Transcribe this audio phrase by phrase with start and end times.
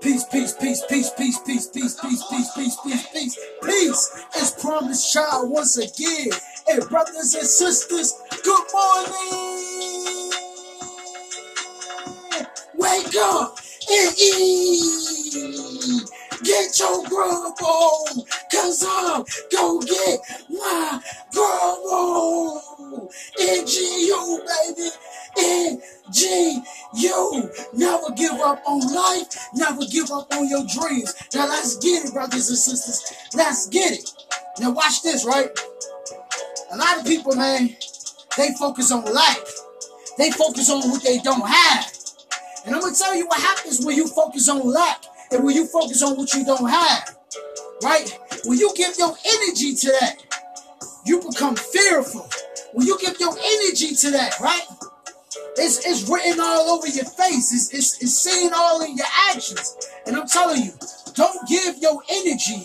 [0.00, 4.24] Peace, peace, peace, peace, peace, peace, peace, peace, peace, peace, peace, peace, peace.
[4.36, 6.30] It's Promise Child once again.
[6.66, 8.14] Hey, brothers and sisters,
[8.44, 10.32] good morning.
[12.76, 13.58] Wake up
[13.90, 16.08] and eat.
[16.42, 21.00] Get your grub on, cause I'm gonna get my
[21.32, 23.08] grub on.
[23.40, 24.90] NGU, baby.
[25.36, 26.64] NGU.
[26.94, 29.48] You never give up on life.
[29.54, 31.14] Never give up on your dreams.
[31.34, 33.12] Now let's get it, brothers and sisters.
[33.34, 34.10] Let's get it.
[34.58, 35.50] Now watch this, right?
[36.72, 37.76] A lot of people, man,
[38.36, 39.38] they focus on lack.
[40.18, 41.92] They focus on what they don't have.
[42.64, 45.66] And I'm gonna tell you what happens when you focus on lack and when you
[45.66, 47.16] focus on what you don't have.
[47.82, 48.18] Right?
[48.44, 50.16] When you give your energy to that,
[51.04, 52.28] you become fearful.
[52.72, 54.66] When you give your energy to that, right?
[55.58, 57.52] It's, it's written all over your face.
[57.52, 59.76] It's, it's, it's seen all in your actions.
[60.06, 60.72] And I'm telling you,
[61.14, 62.64] don't give your energy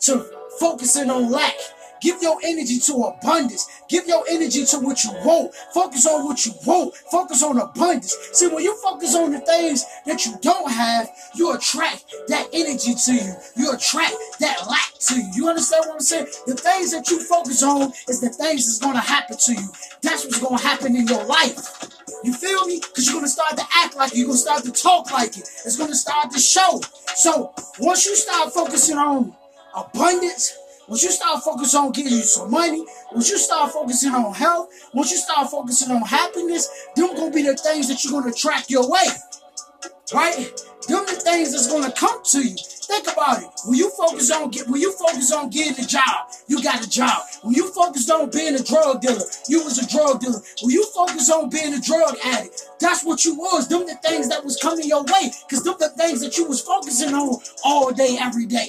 [0.00, 0.24] to
[0.58, 1.54] focusing on lack.
[2.02, 3.68] Give your energy to abundance.
[3.88, 5.54] Give your energy to what you want.
[5.72, 6.96] Focus on what you want.
[6.96, 8.16] Focus on abundance.
[8.32, 12.94] See, when you focus on the things that you don't have, you attract that energy
[12.94, 13.34] to you.
[13.56, 15.30] You attract that lack to you.
[15.36, 16.26] You understand what I'm saying?
[16.48, 19.68] The things that you focus on is the things that's going to happen to you.
[20.02, 21.81] That's what's going to happen in your life.
[22.24, 22.80] You feel me?
[22.80, 24.18] Because you're going to start to act like it.
[24.18, 25.48] You're going to start to talk like it.
[25.64, 26.80] It's going to start to show.
[27.16, 29.34] So once you start focusing on
[29.74, 30.56] abundance,
[30.88, 34.68] once you start focusing on getting you some money, once you start focusing on health,
[34.92, 38.70] once you start focusing on happiness, them gonna be the things that you're gonna attract
[38.70, 39.06] your way.
[40.12, 40.36] Right?
[40.88, 42.56] Them the things that's gonna come to you.
[42.92, 43.48] Think about it.
[43.64, 46.90] When you focus on get when you focus on getting a job, you got a
[46.90, 47.22] job.
[47.40, 50.40] When you focus on being a drug dealer, you was a drug dealer.
[50.60, 53.66] When you focus on being a drug addict, that's what you was.
[53.66, 55.32] Them the things that was coming your way.
[55.48, 58.68] Cause them the things that you was focusing on all day, every day.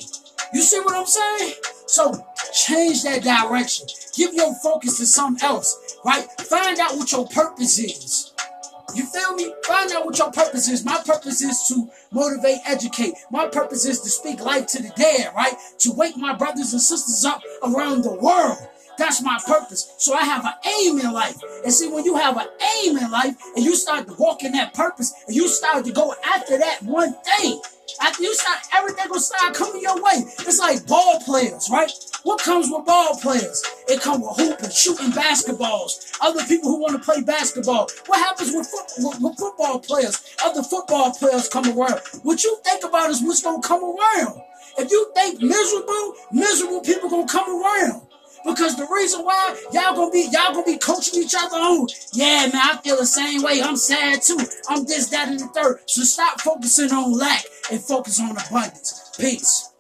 [0.54, 1.56] You see what I'm saying?
[1.88, 3.88] So change that direction.
[4.16, 6.24] Give your focus to something else, right?
[6.40, 8.33] Find out what your purpose is.
[8.96, 9.54] You feel me?
[9.66, 10.86] Find out what your purpose is.
[10.86, 13.14] My purpose is to motivate, educate.
[13.32, 15.54] My purpose is to speak life to the dead, right?
[15.80, 18.58] To wake my brothers and sisters up around the world.
[18.98, 19.94] That's my purpose.
[19.98, 21.38] So I have an aim in life.
[21.64, 22.48] And see, when you have an
[22.84, 25.92] aim in life and you start to walk in that purpose and you start to
[25.92, 27.60] go after that one thing,
[28.02, 30.24] after you start, everything will start coming your way.
[30.40, 31.92] It's like ball players, right?
[32.24, 33.64] What comes with ball players?
[33.90, 36.18] It comes with hooping, shooting basketballs.
[36.22, 37.90] Other people who want to play basketball.
[38.08, 40.24] What happens with, with, with football players?
[40.44, 42.00] Other football players come around.
[42.24, 44.42] What you think about is what's going to come around.
[44.78, 48.02] If you think miserable, miserable people going to come around.
[48.46, 52.50] Because the reason why y'all gonna be y'all gonna be coaching each other on, yeah,
[52.52, 53.62] man, I feel the same way.
[53.62, 54.38] I'm sad too.
[54.68, 55.80] I'm this, that, and the third.
[55.86, 59.12] So stop focusing on lack and focus on abundance.
[59.18, 59.73] Peace.